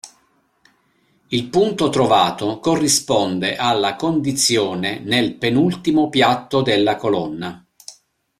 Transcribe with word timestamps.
Il 1.27 1.47
punto 1.49 1.89
trovato 1.91 2.57
corrisponde 2.59 3.55
alla 3.55 3.95
condizione 3.95 4.97
nel 4.97 5.35
penultimo 5.35 6.09
piatto 6.09 6.63
della 6.63 6.95
colonna. 6.95 7.63